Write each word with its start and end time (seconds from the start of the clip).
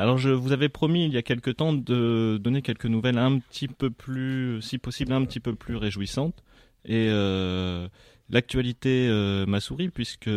Alors 0.00 0.16
je 0.16 0.30
vous 0.30 0.52
avais 0.52 0.70
promis 0.70 1.04
il 1.04 1.12
y 1.12 1.18
a 1.18 1.22
quelque 1.22 1.50
temps 1.50 1.74
de 1.74 2.40
donner 2.42 2.62
quelques 2.62 2.86
nouvelles 2.86 3.18
un 3.18 3.38
petit 3.38 3.68
peu 3.68 3.90
plus, 3.90 4.62
si 4.62 4.78
possible, 4.78 5.12
un 5.12 5.26
petit 5.26 5.40
peu 5.40 5.54
plus 5.54 5.76
réjouissantes. 5.76 6.42
Et 6.86 7.08
euh, 7.10 7.86
l'actualité 8.30 9.08
euh, 9.10 9.44
m'a 9.44 9.60
souri 9.60 9.90
puisque, 9.90 10.30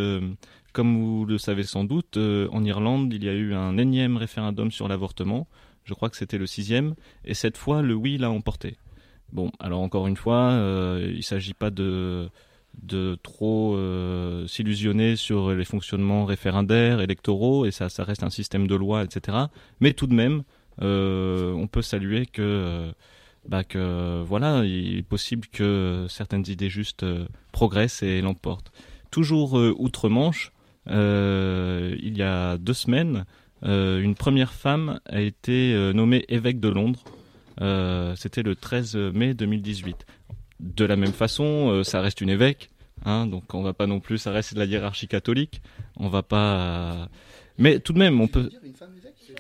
comme 0.73 0.97
vous 0.97 1.25
le 1.25 1.37
savez 1.37 1.63
sans 1.63 1.85
doute, 1.85 2.17
euh, 2.17 2.49
en 2.51 2.65
Irlande, 2.65 3.13
il 3.13 3.23
y 3.23 3.29
a 3.29 3.33
eu 3.33 3.53
un 3.53 3.77
énième 3.77 4.17
référendum 4.17 4.69
sur 4.69 4.89
l'avortement. 4.89 5.47
Je 5.85 5.93
crois 5.93 6.09
que 6.09 6.17
c'était 6.17 6.37
le 6.37 6.45
sixième. 6.45 6.95
Et 7.23 7.33
cette 7.33 7.55
fois, 7.55 7.81
le 7.81 7.93
oui 7.93 8.17
l'a 8.17 8.31
emporté. 8.31 8.75
Bon, 9.31 9.49
alors 9.61 9.79
encore 9.79 10.07
une 10.07 10.17
fois, 10.17 10.51
il 10.99 11.15
ne 11.15 11.21
s'agit 11.21 11.53
pas 11.53 11.69
de 11.69 12.29
de 12.81 13.17
trop 13.21 13.75
euh, 13.75 14.47
s'illusionner 14.47 15.15
sur 15.15 15.51
les 15.51 15.65
fonctionnements 15.65 16.25
référendaires, 16.25 17.01
électoraux, 17.01 17.65
et 17.65 17.71
ça, 17.71 17.87
reste 17.99 18.23
un 18.23 18.29
système 18.29 18.67
de 18.67 18.75
loi, 18.75 19.03
etc. 19.03 19.37
Mais 19.79 19.93
tout 19.93 20.07
de 20.07 20.13
même, 20.13 20.43
euh, 20.81 21.53
on 21.53 21.67
peut 21.67 21.81
saluer 21.81 22.25
que, 22.25 22.41
euh, 22.41 22.91
bah, 23.47 23.63
que 23.63 24.21
voilà, 24.23 24.65
il 24.65 24.97
est 24.97 25.03
possible 25.03 25.47
que 25.47 26.05
certaines 26.09 26.45
idées 26.47 26.69
justes 26.69 27.05
progressent 27.51 28.03
et 28.03 28.21
l'emportent. 28.21 28.71
Toujours 29.11 29.53
outre-Manche, 29.53 30.51
il 30.87 32.17
y 32.17 32.23
a 32.23 32.57
deux 32.57 32.73
semaines, 32.73 33.25
une 33.61 34.15
première 34.15 34.53
femme 34.53 34.99
a 35.05 35.21
été 35.21 35.91
nommée 35.93 36.25
évêque 36.29 36.59
de 36.59 36.69
Londres. 36.69 37.03
C'était 38.15 38.41
le 38.41 38.55
13 38.55 38.95
mai 39.13 39.35
2018 39.35 40.05
de 40.59 40.85
la 40.85 40.95
même 40.95 41.13
façon, 41.13 41.69
euh, 41.69 41.83
ça 41.83 42.01
reste 42.01 42.21
une 42.21 42.29
évêque, 42.29 42.69
hein, 43.05 43.27
donc 43.27 43.53
on 43.53 43.61
va 43.61 43.73
pas 43.73 43.87
non 43.87 43.99
plus, 43.99 44.17
ça 44.17 44.31
reste 44.31 44.53
de 44.53 44.59
la 44.59 44.65
hiérarchie 44.65 45.07
catholique, 45.07 45.61
on 45.97 46.09
va 46.09 46.23
pas. 46.23 47.09
Mais 47.57 47.79
tout 47.79 47.93
de 47.93 47.99
même, 47.99 48.19
on 48.21 48.27
peut. 48.27 48.49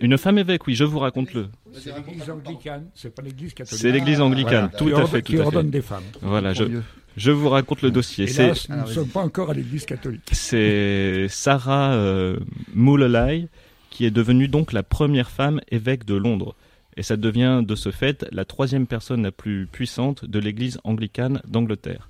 Une 0.01 0.17
femme 0.17 0.37
évêque, 0.37 0.65
oui, 0.67 0.75
je 0.75 0.83
vous 0.83 0.99
raconte 0.99 1.33
le. 1.33 1.47
C'est 1.73 1.95
l'église 1.95 2.29
anglicane, 2.29 2.85
c'est 2.95 3.13
pas 3.13 3.21
l'église 3.21 3.53
catholique. 3.53 3.81
C'est 3.81 3.91
l'église 3.91 4.21
anglicane, 4.21 4.69
tout 4.77 4.89
à 4.95 5.05
fait, 5.05 5.21
tout 5.21 5.33
qui 5.33 5.39
à 5.39 5.45
ordonne 5.45 5.69
des 5.69 5.81
femmes. 5.81 6.03
Voilà, 6.21 6.53
je, 6.53 6.63
je 7.15 7.31
vous 7.31 7.49
raconte 7.49 7.81
le 7.81 7.91
dossier. 7.91 8.29
Hélas, 8.29 8.67
nous 8.69 8.81
ne 8.81 8.85
sommes 8.87 9.07
pas 9.07 9.21
encore 9.21 9.51
à 9.51 9.53
l'église 9.53 9.85
catholique. 9.85 10.29
C'est 10.31 11.27
Sarah 11.29 11.93
euh, 11.93 12.39
qui 13.89 14.05
est 14.05 14.11
devenue 14.11 14.47
donc 14.47 14.73
la 14.73 14.81
première 14.83 15.29
femme 15.29 15.61
évêque 15.69 16.05
de 16.05 16.15
Londres. 16.15 16.55
Et 16.97 17.03
ça 17.03 17.17
devient 17.17 17.61
de 17.65 17.75
ce 17.75 17.91
fait 17.91 18.25
la 18.31 18.45
troisième 18.45 18.87
personne 18.87 19.23
la 19.23 19.31
plus 19.31 19.67
puissante 19.67 20.25
de 20.25 20.39
l'Église 20.39 20.79
anglicane 20.83 21.41
d'Angleterre. 21.47 22.09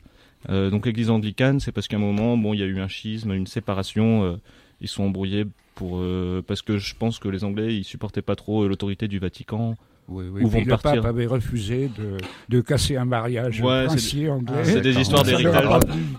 Euh, 0.50 0.70
donc 0.70 0.86
l'Église 0.86 1.10
anglicane, 1.10 1.60
c'est 1.60 1.72
parce 1.72 1.88
qu'à 1.88 1.98
un 1.98 2.02
moment, 2.02 2.38
bon, 2.38 2.54
il 2.54 2.60
y 2.60 2.64
a 2.64 2.66
eu 2.66 2.80
un 2.80 2.88
schisme, 2.88 3.32
une 3.32 3.48
séparation. 3.48 4.24
Euh, 4.24 4.36
ils 4.82 4.90
sont 4.90 5.04
embrouillés 5.04 5.46
pour 5.76 6.00
euh, 6.00 6.44
parce 6.46 6.62
que 6.62 6.78
je 6.78 6.96
pense 6.96 7.18
que 7.18 7.30
les 7.30 7.44
Anglais 7.44 7.76
ils 7.76 7.84
supportaient 7.84 8.22
pas 8.22 8.36
trop 8.36 8.68
l'autorité 8.68 9.08
du 9.08 9.20
Vatican. 9.20 9.76
Oui, 10.10 10.26
oui. 10.30 10.44
Où 10.44 10.50
vont 10.50 10.60
le 10.60 10.76
pape 10.76 11.06
avait 11.06 11.26
refusé 11.26 11.90
de, 11.98 12.18
de 12.50 12.60
casser 12.60 12.98
un 12.98 13.06
mariage 13.06 13.62
ouais, 13.62 13.86
princier 13.86 14.30
anglais. 14.30 14.66
C'est 14.66 14.82
des 14.82 15.00
histoires 15.00 15.24
d'héritage. 15.24 15.66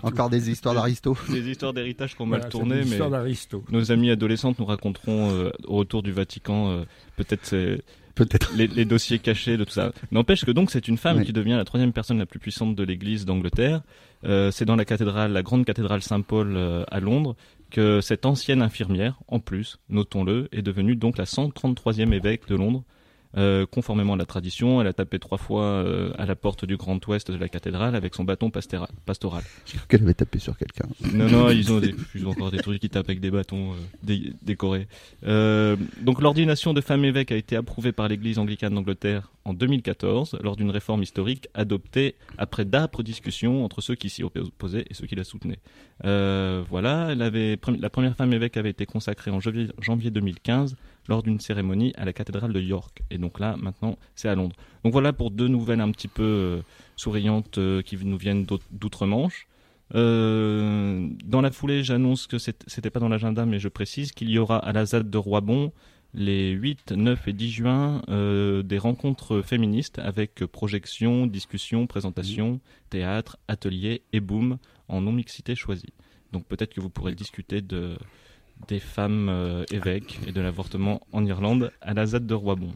Encore 0.01 0.31
des 0.31 0.49
histoires 0.49 0.73
d'Aristo. 0.73 1.15
Des 1.29 1.47
histoires 1.47 1.71
d'héritage 1.71 2.15
qui 2.15 2.21
ont 2.23 2.25
mal 2.25 2.49
tourné, 2.49 2.81
mais 2.83 2.97
nos 3.69 3.91
amis 3.91 4.09
adolescentes 4.09 4.57
nous 4.57 4.65
raconteront 4.65 5.51
au 5.65 5.75
retour 5.75 6.01
du 6.01 6.11
Vatican 6.11 6.83
peut-être 7.15 7.45
peut-être 8.15 8.53
les, 8.55 8.85
dossiers 8.85 9.19
cachés 9.19 9.57
de 9.57 9.63
tout 9.63 9.73
ça. 9.73 9.91
N'empêche 10.11 10.45
que 10.45 10.51
donc 10.51 10.71
c'est 10.71 10.87
une 10.87 10.97
femme 10.97 11.23
qui 11.23 11.33
devient 11.33 11.55
la 11.55 11.65
troisième 11.65 11.93
personne 11.93 12.17
la 12.17 12.25
plus 12.25 12.39
puissante 12.39 12.75
de 12.75 12.83
l'Église 12.83 13.25
d'Angleterre. 13.25 13.81
Euh, 14.23 14.49
c'est 14.51 14.65
dans 14.65 14.75
la 14.75 14.85
cathédrale, 14.85 15.33
la 15.33 15.43
grande 15.43 15.65
cathédrale 15.65 16.01
Saint-Paul 16.01 16.55
euh, 16.55 16.83
à 16.89 16.99
Londres, 16.99 17.35
que 17.69 18.01
cette 18.01 18.25
ancienne 18.25 18.61
infirmière, 18.61 19.19
en 19.27 19.39
plus, 19.39 19.77
notons-le, 19.89 20.47
est 20.51 20.61
devenue 20.61 20.95
donc 20.95 21.17
la 21.17 21.25
133e 21.25 22.13
évêque 22.13 22.47
de 22.47 22.55
Londres 22.55 22.83
euh, 23.37 23.65
conformément 23.65 24.13
à 24.13 24.17
la 24.17 24.25
tradition, 24.25 24.79
elle 24.79 24.87
a 24.87 24.93
tapé 24.93 25.19
trois 25.19 25.37
fois 25.37 25.63
euh, 25.63 26.13
à 26.17 26.25
la 26.25 26.35
porte 26.35 26.63
du 26.63 26.77
Grand 26.77 27.05
Ouest 27.07 27.31
de 27.31 27.37
la 27.37 27.49
cathédrale 27.49 27.95
avec 27.95 28.15
son 28.15 28.23
bâton 28.23 28.49
pastoral. 28.49 29.43
J'ai 29.65 29.77
cru 29.77 29.87
qu'elle 29.89 30.03
avait 30.03 30.13
tapé 30.13 30.39
sur 30.39 30.57
quelqu'un. 30.57 30.87
Non, 31.13 31.29
non, 31.29 31.49
ils 31.49 31.71
ont, 31.73 31.81
encore 32.29 32.51
des 32.51 32.59
trucs 32.59 32.79
qui 32.79 32.89
tapent 32.89 33.09
avec 33.09 33.19
des 33.19 33.31
bâtons 33.31 33.73
euh, 33.73 34.31
décorés. 34.41 34.87
donc 36.01 36.21
l'ordination 36.21 36.73
de 36.73 36.81
femme 36.81 37.03
évêque 37.03 37.31
a 37.31 37.35
été 37.35 37.55
approuvée 37.57 37.91
par 37.91 38.07
l'Église 38.07 38.39
anglicane 38.39 38.73
d'Angleterre 38.73 39.31
en 39.43 39.53
2014 39.53 40.39
lors 40.41 40.55
d'une 40.55 40.71
réforme 40.71 41.03
historique 41.03 41.49
adoptée 41.53 42.15
après 42.37 42.65
d'âpres 42.65 43.03
discussions 43.03 43.65
entre 43.65 43.81
ceux 43.81 43.95
qui 43.95 44.09
s'y 44.09 44.23
opposaient 44.23 44.85
et 44.89 44.93
ceux 44.93 45.07
qui 45.07 45.15
la 45.15 45.25
soutenaient. 45.25 45.59
voilà, 46.03 47.09
elle 47.11 47.21
avait, 47.21 47.59
la 47.79 47.89
première 47.89 48.15
femme 48.15 48.31
évêque 48.31 48.55
avait 48.55 48.69
été 48.69 48.85
consacrée 48.85 49.31
en 49.31 49.39
janvier 49.41 50.11
2015 50.11 50.75
lors 51.07 51.23
d'une 51.23 51.39
cérémonie 51.39 51.93
à 51.97 52.05
la 52.05 52.13
cathédrale 52.13 52.53
de 52.53 52.61
York. 52.61 53.03
Et 53.09 53.17
donc 53.17 53.39
là, 53.39 53.55
maintenant, 53.57 53.97
c'est 54.15 54.29
à 54.29 54.35
Londres. 54.35 54.55
Donc 54.83 54.93
voilà 54.93 55.13
pour 55.13 55.31
deux 55.31 55.47
nouvelles 55.47 55.81
un 55.81 55.91
petit 55.91 56.07
peu 56.07 56.23
euh, 56.23 56.61
souriantes 56.95 57.57
euh, 57.57 57.81
qui 57.81 57.97
nous 57.97 58.17
viennent 58.17 58.45
d'outre-Manche. 58.71 59.47
Euh, 59.93 61.07
dans 61.23 61.41
la 61.41 61.51
foulée, 61.51 61.83
j'annonce 61.83 62.27
que 62.27 62.37
c'était 62.37 62.89
pas 62.89 62.99
dans 62.99 63.09
l'agenda, 63.09 63.45
mais 63.45 63.59
je 63.59 63.67
précise 63.67 64.11
qu'il 64.11 64.29
y 64.29 64.39
aura 64.39 64.57
à 64.57 64.73
la 64.73 64.85
ZAD 64.85 65.09
de 65.09 65.17
Roibon 65.17 65.71
les 66.13 66.51
8, 66.51 66.93
9 66.93 67.27
et 67.27 67.33
10 67.33 67.51
juin 67.51 68.01
des 68.07 68.77
rencontres 68.77 69.41
féministes 69.41 69.99
avec 69.99 70.45
projection, 70.45 71.27
discussion, 71.27 71.87
présentation, 71.87 72.61
théâtre, 72.89 73.37
atelier 73.49 74.01
et 74.13 74.21
boom 74.21 74.57
en 74.87 75.01
non-mixité 75.01 75.55
choisie. 75.55 75.93
Donc 76.31 76.45
peut-être 76.45 76.73
que 76.73 76.79
vous 76.79 76.89
pourrez 76.89 77.15
discuter 77.15 77.61
de, 77.61 77.97
des 78.67 78.79
femmes 78.79 79.29
euh, 79.29 79.63
évêques 79.71 80.19
et 80.27 80.31
de 80.31 80.41
l'avortement 80.41 81.01
en 81.11 81.25
Irlande 81.25 81.71
à 81.81 81.93
la 81.93 82.05
ZAD 82.05 82.25
de 82.25 82.33
Roibon. 82.33 82.73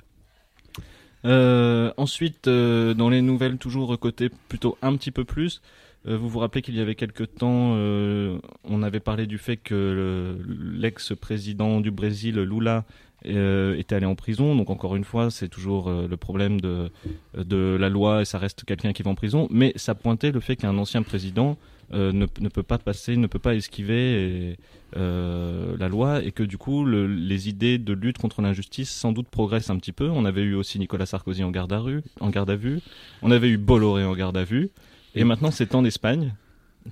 Euh, 1.26 1.92
ensuite, 1.98 2.48
euh, 2.48 2.94
dans 2.94 3.10
les 3.10 3.22
nouvelles, 3.22 3.58
toujours 3.58 3.98
côté 4.00 4.30
plutôt 4.48 4.78
un 4.82 4.96
petit 4.96 5.12
peu 5.12 5.24
plus, 5.26 5.62
vous 6.06 6.30
vous 6.30 6.40
rappelez 6.40 6.62
qu'il 6.62 6.76
y 6.76 6.80
avait 6.80 6.96
quelque 6.96 7.26
temps, 7.26 7.74
on 7.74 8.84
avait 8.84 9.02
parlé 9.02 9.28
du 9.28 9.38
fait 9.38 9.58
que 9.58 10.38
l'ex-président 10.48 11.82
du 11.82 11.92
Brésil, 11.92 12.40
Lula, 12.40 12.86
était 13.26 13.96
allé 13.96 14.06
en 14.06 14.16
prison. 14.16 14.56
Donc 14.56 14.70
encore 14.70 14.96
une 14.96 15.04
fois, 15.04 15.30
c'est 15.30 15.50
toujours 15.50 15.92
le 15.92 16.16
problème 16.16 16.62
de, 16.62 16.90
de 17.36 17.76
la 17.78 17.90
loi 17.90 18.22
et 18.22 18.26
ça 18.26 18.38
reste 18.40 18.64
quelqu'un 18.64 18.94
qui 18.94 19.04
va 19.04 19.12
en 19.12 19.16
prison. 19.16 19.50
Mais 19.52 19.74
ça 19.76 19.94
pointait 19.94 20.32
le 20.32 20.40
fait 20.40 20.56
qu'un 20.56 20.78
ancien 20.78 21.04
président 21.04 21.58
ne, 21.92 22.12
ne, 22.12 22.50
peut 22.50 22.64
pas 22.64 22.78
passer, 22.78 23.18
ne 23.18 23.28
peut 23.28 23.40
pas 23.40 23.56
esquiver 23.56 24.58
euh, 24.96 25.78
la 25.78 25.88
loi 25.88 26.24
et 26.24 26.32
que 26.32 26.44
du 26.44 26.58
coup 26.58 26.86
les 26.86 27.50
idées 27.50 27.78
de 27.78 27.94
lutte 27.94 28.18
contre 28.18 28.42
l'injustice 28.42 28.90
sans 28.90 29.12
doute 29.12 29.28
progressent 29.28 29.70
un 29.70 29.78
petit 29.78 29.92
peu. 29.92 30.10
On 30.10 30.26
avait 30.26 30.42
eu 30.42 30.56
aussi 30.56 30.80
Nicolas 30.80 31.06
Sarkozy 31.06 31.44
en 31.44 31.52
garde 31.52 31.74
à, 31.74 31.84
en 32.20 32.30
garde 32.30 32.50
à 32.50 32.56
vue, 32.56 32.80
on 33.22 33.32
avait 33.32 33.50
eu 33.50 33.58
Bolloré 33.58 34.04
en 34.04 34.16
garde 34.16 34.38
à 34.38 34.44
vue, 34.44 34.70
et 35.16 35.24
maintenant 35.24 35.52
c'est 35.52 35.76
en 35.76 35.86
Espagne 35.86 36.34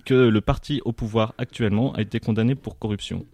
que 0.05 0.13
le 0.13 0.41
parti 0.41 0.81
au 0.85 0.91
pouvoir 0.91 1.33
actuellement 1.37 1.93
a 1.93 2.01
été 2.01 2.19
condamné 2.19 2.55
pour 2.55 2.77
corruption. 2.77 3.25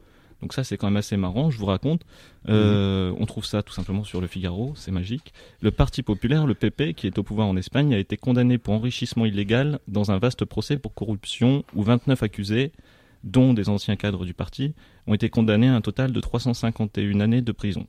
Donc 0.44 0.52
ça 0.52 0.66
c'est 0.66 0.76
quand 0.76 0.88
même 0.88 0.98
assez 0.98 1.16
marrant, 1.16 1.50
je 1.50 1.58
vous 1.58 1.66
raconte. 1.66 2.02
Euh, 2.50 3.14
on 3.18 3.26
trouve 3.26 3.46
ça 3.46 3.64
tout 3.64 3.72
simplement 3.74 4.04
sur 4.04 4.20
le 4.20 4.28
Figaro, 4.28 4.74
c'est 4.76 4.92
magique. 4.92 5.34
Le 5.62 5.72
Parti 5.72 6.04
populaire, 6.04 6.46
le 6.46 6.54
PP, 6.54 6.94
qui 6.96 7.08
est 7.08 7.18
au 7.18 7.24
pouvoir 7.24 7.48
en 7.48 7.56
Espagne, 7.56 7.94
a 7.94 7.98
été 7.98 8.18
condamné 8.18 8.58
pour 8.58 8.74
enrichissement 8.74 9.26
illégal 9.26 9.80
dans 9.88 10.12
un 10.12 10.18
vaste 10.20 10.44
procès 10.44 10.78
pour 10.78 10.94
corruption 10.94 11.64
où 11.74 11.81
29 11.81 12.22
accusés 12.24 12.74
dont 13.24 13.54
des 13.54 13.70
anciens 13.70 13.96
cadres 13.96 14.26
du 14.26 14.34
parti, 14.34 14.74
ont 15.08 15.14
été 15.14 15.30
condamnés 15.30 15.70
à 15.70 15.76
un 15.76 15.81
total 15.81 16.12
de 16.12 16.20
351 16.20 17.22
années 17.22 17.42
de 17.42 17.52
prison. 17.54 17.88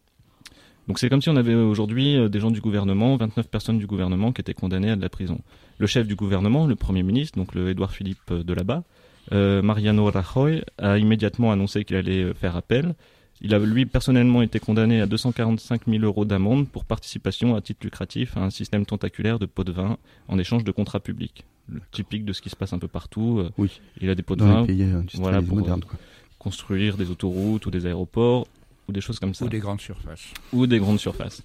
Donc 0.87 1.01
c'est 1.01 1.09
comme 1.09 1.23
si 1.23 1.31
on 1.31 1.37
avait 1.37 1.55
aujourd'hui 1.55 2.17
euh, 2.17 2.29
des 2.29 2.39
gens 2.39 2.53
du 2.53 2.61
gouvernement, 2.61 3.17
29 3.17 3.49
personnes 3.49 3.79
du 3.79 3.89
gouvernement 3.89 4.33
qui 4.33 4.43
étaient 4.43 4.55
condamnées 4.55 4.91
à 4.91 4.97
de 4.97 5.03
la 5.03 5.09
prison. 5.09 5.41
Le 5.79 5.89
chef 5.89 6.07
du 6.07 6.15
gouvernement, 6.15 6.69
le 6.69 6.77
Premier 6.77 7.03
ministre, 7.03 7.37
donc 7.37 7.55
le 7.55 7.71
Édouard 7.71 7.91
Philippe 7.91 8.31
euh, 8.31 8.45
de 8.45 8.55
là-bas, 8.55 8.85
euh, 9.33 9.63
Mariano 9.63 10.11
Rajoy, 10.11 10.63
a 10.79 10.99
immédiatement 10.99 11.53
annoncé 11.53 11.85
qu'il 11.85 11.97
allait 11.97 12.35
faire 12.35 12.57
appel. 12.57 12.95
Il 13.41 13.55
a 13.55 13.59
lui 13.59 13.85
personnellement 13.85 14.43
été 14.43 14.59
condamné 14.61 15.01
à 15.01 15.07
245 15.07 15.83
000 15.87 16.05
euros 16.05 16.25
d'amende 16.25 16.69
pour 16.69 16.85
participation 16.85 17.57
à 17.57 17.61
titre 17.61 17.81
lucratif 17.83 18.37
à 18.37 18.41
un 18.41 18.51
système 18.51 18.87
tentaculaire 18.87 19.39
de 19.39 19.47
pots 19.47 19.65
de 19.65 19.73
vin 19.73 19.99
en 20.29 20.39
échange 20.39 20.65
de 20.65 20.71
contrats 20.71 21.01
publics 21.01 21.45
typique 21.91 22.25
de 22.25 22.33
ce 22.33 22.43
qui 22.43 22.51
se 22.51 22.57
passe 22.57 22.73
un 22.73 22.79
peu 22.79 22.89
partout. 22.89 23.39
Euh, 23.41 23.51
oui. 23.59 23.81
Il 24.01 24.11
a 24.11 24.15
des 24.15 24.23
pots 24.23 24.37
de 24.37 24.45
vin 24.45 24.67
euh, 24.69 25.03
voilà, 25.15 25.41
pour 25.43 25.57
modernes, 25.57 25.83
construire 26.39 26.97
des 26.97 27.11
autoroutes 27.11 27.67
ou 27.67 27.71
des 27.71 27.87
aéroports 27.87 28.47
ou 28.89 28.93
des 28.93 29.01
choses 29.01 29.19
comme 29.19 29.35
ça. 29.35 29.45
Ou 29.45 29.49
des 29.49 29.59
grandes 29.59 29.81
surfaces. 29.81 30.25
Ou 30.53 30.67
des 30.67 30.79
grandes 30.79 31.01
surfaces. 31.01 31.43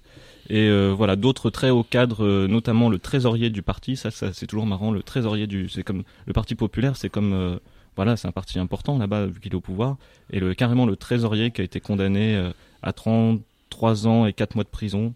Et 0.48 0.68
euh, 0.68 0.92
voilà, 0.96 1.16
d'autres 1.16 1.50
très 1.50 1.70
hauts 1.70 1.84
cadres, 1.84 2.46
notamment 2.46 2.88
le 2.88 2.98
trésorier 2.98 3.50
du 3.50 3.62
parti, 3.62 3.96
ça, 3.96 4.10
ça 4.10 4.32
c'est 4.32 4.46
toujours 4.46 4.66
marrant, 4.66 4.90
le 4.90 5.02
trésorier 5.02 5.46
du... 5.46 5.68
C'est 5.68 5.82
comme... 5.82 6.02
Le 6.26 6.32
Parti 6.32 6.54
populaire, 6.54 6.96
c'est 6.96 7.08
comme... 7.10 7.58
voilà, 7.96 8.16
c'est 8.16 8.28
un 8.28 8.32
parti 8.32 8.58
important 8.58 8.98
là-bas, 8.98 9.26
vu 9.26 9.40
qu'il 9.40 9.52
est 9.52 9.56
au 9.56 9.60
pouvoir. 9.60 9.96
Et 10.30 10.40
le, 10.40 10.54
carrément 10.54 10.86
le 10.86 10.96
trésorier 10.96 11.50
qui 11.50 11.60
a 11.60 11.64
été 11.64 11.80
condamné 11.80 12.50
à 12.82 12.92
33 12.92 14.06
ans 14.06 14.26
et 14.26 14.32
4 14.32 14.54
mois 14.54 14.64
de 14.64 14.68
prison. 14.68 15.14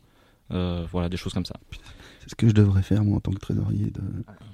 voilà, 0.50 1.08
des 1.08 1.16
choses 1.16 1.32
comme 1.32 1.46
ça. 1.46 1.56
C'est 2.24 2.30
ce 2.30 2.34
que 2.36 2.48
je 2.48 2.54
devrais 2.54 2.80
faire, 2.80 3.04
moi, 3.04 3.18
en 3.18 3.20
tant 3.20 3.32
que 3.32 3.38
trésorier 3.38 3.90
de 3.90 4.00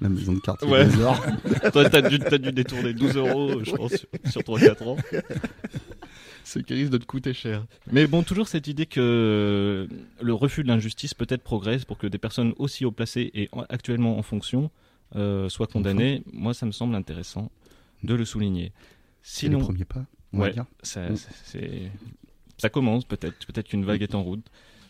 la 0.01 0.09
maison 0.09 0.33
de 0.33 0.39
quartier 0.39 0.67
ouais. 0.67 0.85
Toi, 1.71 1.89
t'as 1.89 2.01
dû, 2.01 2.19
as 2.21 2.37
dû 2.37 2.51
détourner 2.51 2.93
12 2.93 3.15
euros, 3.15 3.63
je 3.63 3.71
pense, 3.71 3.95
sur, 4.29 4.41
3-4 4.41 4.83
ans. 4.89 4.97
Ce 6.43 6.59
qui 6.59 6.73
risque 6.73 6.91
de 6.91 6.97
te 6.97 7.05
coûter 7.05 7.33
cher. 7.33 7.65
Mais 7.91 8.07
bon, 8.07 8.23
toujours 8.23 8.47
cette 8.47 8.67
idée 8.67 8.85
que 8.85 9.87
le 10.21 10.33
refus 10.33 10.63
de 10.63 10.67
l'injustice 10.67 11.13
peut-être 11.13 11.43
progresse 11.43 11.85
pour 11.85 11.97
que 11.97 12.07
des 12.07 12.17
personnes 12.17 12.53
aussi 12.57 12.85
haut 12.85 12.91
placées 12.91 13.31
et 13.33 13.49
actuellement 13.69 14.17
en 14.17 14.23
fonction 14.23 14.71
euh, 15.15 15.49
soient 15.49 15.67
condamnées. 15.67 16.23
Moi, 16.31 16.53
ça 16.53 16.65
me 16.65 16.71
semble 16.71 16.95
intéressant 16.95 17.51
de 18.03 18.13
le 18.15 18.25
souligner. 18.25 18.71
Sinon, 19.23 19.59
le 19.59 19.65
premier 19.65 19.85
pas. 19.85 20.05
ouais, 20.33 20.53
ça, 20.81 21.07
ça 22.57 22.69
commence 22.69 23.05
peut-être. 23.05 23.45
Peut-être 23.45 23.67
qu'une 23.67 23.85
vague 23.85 24.01
est 24.01 24.15
en 24.15 24.23
route. 24.23 24.45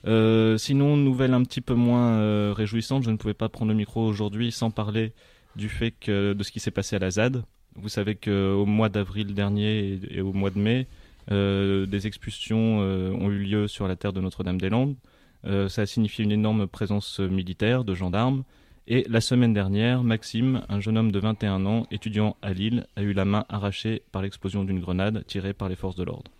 Euh, 0.08 0.58
sinon, 0.58 0.98
nouvelle 0.98 1.34
un 1.34 1.44
petit 1.44 1.62
peu 1.62 1.74
moins 1.74 2.14
euh, 2.18 2.54
réjouissante, 2.56 3.04
je 3.04 3.12
ne 3.12 3.18
pouvais 3.18 3.34
pas 3.34 3.50
prendre 3.50 3.72
le 3.72 3.78
micro 3.78 4.06
aujourd'hui 4.06 4.52
sans 4.52 4.72
parler 4.72 5.14
du 5.56 5.70
fait 5.70 5.92
que 5.92 6.34
de 6.34 6.44
ce 6.44 6.52
qui 6.52 6.60
s'est 6.60 6.72
passé 6.72 6.96
à 6.96 7.00
la 7.00 7.12
ZAD. 7.12 7.44
Vous 7.76 7.90
savez 7.90 8.16
qu'au 8.16 8.66
mois 8.66 8.90
d'avril 8.90 9.34
dernier 9.34 10.00
et, 10.10 10.22
au 10.22 10.34
mois 10.34 10.50
de 10.50 10.60
mai, 10.60 10.88
euh, 10.88 11.01
des 11.30 12.08
expulsions 12.08 12.80
ont 12.80 13.30
eu 13.30 13.40
lieu 13.40 13.68
sur 13.68 13.88
la 13.88 13.96
terre 13.96 14.14
de 14.14 14.22
Notre-Dame-des-Landes. 14.22 14.96
ça 15.44 15.82
a 15.82 15.86
signifié 15.86 16.24
une 16.24 16.32
énorme 16.32 16.68
présence 16.68 17.20
militaire 17.20 17.84
de 17.84 17.94
gendarmes. 17.94 18.44
Et 18.88 19.06
la 19.08 19.22
semaine 19.22 19.54
dernière, 19.54 20.04
Maxime, 20.04 20.64
un 20.68 20.80
jeune 20.80 20.98
homme 20.98 21.12
de 21.12 21.20
21 21.20 21.66
ans, 21.66 21.86
étudiant 21.92 22.36
à 22.42 22.52
Lille, 22.52 22.88
a 22.96 23.04
eu 23.04 23.14
la 23.14 23.26
main 23.26 23.46
arrachée 23.48 24.02
par 24.12 24.22
l'explosion 24.22 24.64
d'une 24.64 24.80
grenade 24.80 25.26
tirée 25.28 25.54
par 25.54 25.70
les 25.70 25.76
forces 25.76 25.96
de 25.96 26.04
l'ordre. 26.04 26.32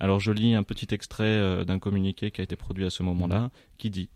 Alors 0.00 0.18
je 0.18 0.32
lis 0.32 0.54
un 0.54 0.62
petit 0.62 0.92
extrait 0.92 1.24
euh, 1.24 1.64
d'un 1.64 1.78
communiqué 1.78 2.30
qui 2.30 2.40
a 2.40 2.44
été 2.44 2.56
produit 2.56 2.84
à 2.84 2.90
ce 2.90 3.02
moment-là, 3.02 3.50
qui 3.78 3.90
dit 3.90 4.08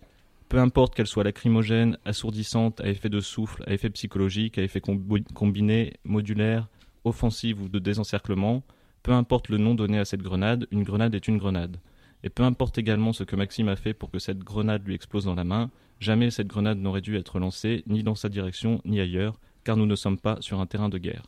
peu 0.48 0.58
importe 0.58 0.94
qu'elle 0.94 1.06
soit 1.06 1.24
lacrymogène, 1.24 1.98
assourdissante, 2.06 2.80
à 2.80 2.88
effet 2.88 3.10
de 3.10 3.20
souffle, 3.20 3.62
à 3.66 3.74
effet 3.74 3.90
psychologique, 3.90 4.56
à 4.56 4.62
effet 4.62 4.80
combiné, 4.80 5.92
modulaire, 6.04 6.68
offensive 7.04 7.62
ou 7.62 7.68
de 7.68 7.78
désencerclement, 7.78 8.62
peu 9.02 9.12
importe 9.12 9.48
le 9.48 9.58
nom 9.58 9.74
donné 9.74 9.98
à 9.98 10.04
cette 10.04 10.22
grenade, 10.22 10.66
une 10.70 10.82
grenade 10.82 11.14
est 11.14 11.28
une 11.28 11.38
grenade. 11.38 11.78
Et 12.24 12.30
peu 12.30 12.42
importe 12.42 12.78
également 12.78 13.12
ce 13.12 13.24
que 13.24 13.36
Maxime 13.36 13.68
a 13.68 13.76
fait 13.76 13.94
pour 13.94 14.10
que 14.10 14.18
cette 14.18 14.40
grenade 14.40 14.86
lui 14.86 14.94
explose 14.94 15.24
dans 15.24 15.34
la 15.34 15.44
main, 15.44 15.70
jamais 16.00 16.30
cette 16.30 16.48
grenade 16.48 16.78
n'aurait 16.78 17.00
dû 17.00 17.16
être 17.16 17.38
lancée, 17.38 17.84
ni 17.86 18.02
dans 18.02 18.14
sa 18.14 18.28
direction, 18.28 18.80
ni 18.84 19.00
ailleurs, 19.00 19.38
car 19.64 19.76
nous 19.76 19.86
ne 19.86 19.96
sommes 19.96 20.18
pas 20.18 20.36
sur 20.40 20.60
un 20.60 20.66
terrain 20.66 20.88
de 20.88 20.98
guerre. 20.98 21.24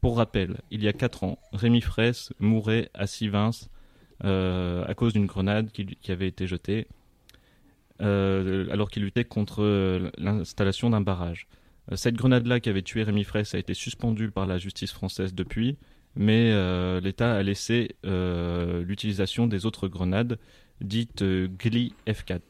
Pour 0.00 0.16
rappel, 0.16 0.60
il 0.70 0.82
y 0.82 0.88
a 0.88 0.92
quatre 0.92 1.24
ans, 1.24 1.38
Rémi 1.52 1.80
Fraisse 1.80 2.32
mourait 2.40 2.90
à 2.92 3.06
Sivins 3.06 3.50
euh, 4.24 4.84
à 4.86 4.94
cause 4.94 5.12
d'une 5.12 5.26
grenade 5.26 5.70
qui, 5.72 6.12
avait 6.12 6.28
été 6.28 6.46
jetée 6.46 6.86
euh, 8.00 8.68
alors 8.70 8.90
qu'il 8.90 9.02
luttait 9.02 9.24
contre 9.24 9.62
euh, 9.62 10.10
l'installation 10.18 10.90
d'un 10.90 11.00
barrage. 11.00 11.46
Cette 11.94 12.14
grenade-là 12.14 12.60
qui 12.60 12.68
avait 12.68 12.82
tué 12.82 13.02
Rémi 13.02 13.24
Fraisse 13.24 13.54
a 13.54 13.58
été 13.58 13.74
suspendue 13.74 14.30
par 14.30 14.46
la 14.46 14.58
justice 14.58 14.92
française 14.92 15.34
depuis, 15.34 15.76
mais 16.16 16.52
l'État 17.00 17.34
a 17.34 17.42
laissé 17.42 17.96
l'utilisation 18.04 19.46
des 19.46 19.66
autres 19.66 19.88
grenades 19.88 20.38
dites 20.80 21.22
GLI 21.22 21.94
F4. 22.06 22.40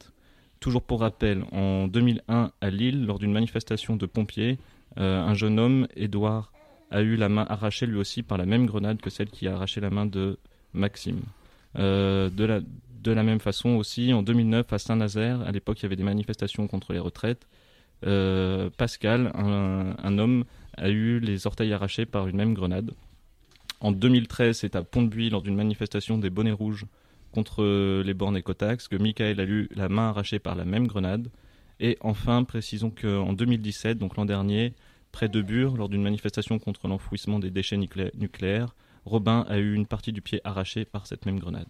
Toujours 0.59 0.81
pour 0.81 1.01
rappel, 1.01 1.43
en 1.51 1.87
2001 1.87 2.51
à 2.59 2.69
Lille, 2.69 3.05
lors 3.05 3.19
d'une 3.19 3.31
manifestation 3.31 3.95
de 3.95 4.05
pompiers, 4.05 4.57
un 4.97 5.33
jeune 5.33 5.59
homme, 5.59 5.87
Édouard, 5.95 6.53
a 6.93 7.01
eu 7.01 7.15
la 7.15 7.27
main 7.27 7.45
arrachée 7.49 7.85
lui 7.85 7.97
aussi 7.97 8.21
par 8.21 8.37
la 8.37 8.45
même 8.45 8.65
grenade 8.67 9.01
que 9.01 9.09
celle 9.09 9.29
qui 9.29 9.47
a 9.47 9.55
arraché 9.55 9.81
la 9.81 9.89
main 9.89 10.05
de 10.05 10.37
Maxime. 10.73 11.21
Euh, 11.79 12.29
de, 12.29 13.11
la, 13.11 13.23
même 13.23 13.39
façon 13.39 13.69
aussi, 13.69 14.13
en 14.13 14.21
2009, 14.21 14.71
à 14.71 14.77
Saint-Nazaire, 14.77 15.41
à 15.41 15.51
l'époque, 15.51 15.79
il 15.79 15.83
y 15.83 15.85
avait 15.87 15.95
des 15.95 16.03
manifestations 16.03 16.67
contre 16.67 16.93
les 16.93 16.99
retraites. 16.99 17.47
Euh, 18.05 18.69
Pascal, 18.77 19.31
un, 19.35 20.17
homme, 20.19 20.45
a 20.77 20.89
eu 20.89 21.19
les 21.19 21.47
orteils 21.47 21.73
arrachés 21.73 22.05
par 22.05 22.27
une 22.27 22.37
même 22.37 22.53
grenade. 22.53 22.91
En 23.83 23.91
2013, 23.91 24.59
c'est 24.59 24.77
à 24.77 24.81
Pont-de-Buis, 24.81 25.29
lors 25.29 25.41
d'une 25.41 25.57
manifestation 25.57 26.17
des 26.17 26.29
bonnets 26.29 26.53
rouges 26.53 26.85
contre 27.33 28.01
les 28.01 28.13
bornes 28.13 28.37
écotax, 28.37 28.87
que 28.87 28.95
Michael 28.95 29.41
a 29.41 29.43
eu 29.43 29.67
la 29.75 29.89
main 29.89 30.07
arrachée 30.07 30.39
par 30.39 30.55
la 30.55 30.63
même 30.63 30.87
grenade. 30.87 31.27
Et 31.81 31.97
enfin, 31.99 32.45
précisons 32.45 32.91
qu'en 32.91 33.33
2017, 33.33 33.97
donc 33.97 34.15
l'an 34.15 34.23
dernier, 34.23 34.73
près 35.11 35.27
de 35.27 35.41
Bure, 35.41 35.75
lors 35.75 35.89
d'une 35.89 36.01
manifestation 36.01 36.59
contre 36.59 36.87
l'enfouissement 36.87 37.39
des 37.39 37.51
déchets 37.51 37.75
nucléaires, 37.77 38.73
Robin 39.03 39.45
a 39.49 39.57
eu 39.57 39.73
une 39.73 39.85
partie 39.85 40.13
du 40.13 40.21
pied 40.21 40.39
arrachée 40.45 40.85
par 40.85 41.05
cette 41.05 41.25
même 41.25 41.39
grenade. 41.39 41.67